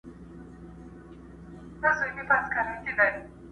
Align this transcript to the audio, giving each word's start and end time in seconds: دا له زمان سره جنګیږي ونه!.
دا 1.81 1.89
له 2.01 2.03
زمان 2.15 2.41
سره 2.47 2.61
جنګیږي 2.69 3.03
ونه!. 3.07 3.21